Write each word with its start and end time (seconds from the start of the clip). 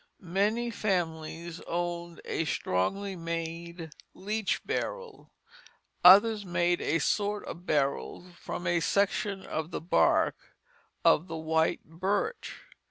Many 0.33 0.71
families 0.71 1.61
owned 1.67 2.21
a 2.25 2.43
strongly 2.45 3.15
made 3.15 3.91
leach 4.15 4.65
barrel; 4.65 5.29
others 6.03 6.43
made 6.43 6.81
a 6.81 6.97
sort 6.97 7.45
of 7.45 7.67
barrel 7.67 8.31
from 8.35 8.65
a 8.65 8.79
section 8.79 9.45
of 9.45 9.69
the 9.69 9.79
bark 9.79 10.55
of 11.05 11.27
the 11.27 11.37
white 11.37 11.83
birch. 11.85 12.63